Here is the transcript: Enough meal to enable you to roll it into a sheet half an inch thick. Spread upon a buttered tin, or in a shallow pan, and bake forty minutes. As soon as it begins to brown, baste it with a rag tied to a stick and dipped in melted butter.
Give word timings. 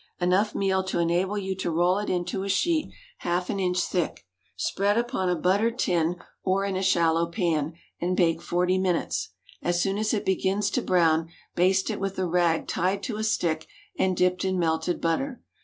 Enough 0.19 0.55
meal 0.55 0.83
to 0.85 0.97
enable 0.97 1.37
you 1.37 1.53
to 1.57 1.69
roll 1.69 1.99
it 1.99 2.09
into 2.09 2.41
a 2.41 2.49
sheet 2.49 2.91
half 3.19 3.51
an 3.51 3.59
inch 3.59 3.79
thick. 3.81 4.25
Spread 4.55 4.97
upon 4.97 5.29
a 5.29 5.35
buttered 5.35 5.77
tin, 5.77 6.15
or 6.43 6.65
in 6.65 6.75
a 6.75 6.81
shallow 6.81 7.27
pan, 7.29 7.73
and 7.99 8.17
bake 8.17 8.41
forty 8.41 8.79
minutes. 8.79 9.29
As 9.61 9.79
soon 9.79 9.99
as 9.99 10.11
it 10.11 10.25
begins 10.25 10.71
to 10.71 10.81
brown, 10.81 11.29
baste 11.53 11.91
it 11.91 11.99
with 11.99 12.17
a 12.17 12.25
rag 12.25 12.65
tied 12.67 13.03
to 13.03 13.17
a 13.17 13.23
stick 13.23 13.67
and 13.95 14.17
dipped 14.17 14.43
in 14.43 14.57
melted 14.57 15.01
butter. 15.01 15.43